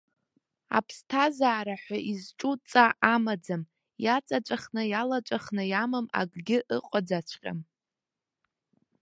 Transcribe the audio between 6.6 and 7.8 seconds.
ыҟаӡаҵәҟьам.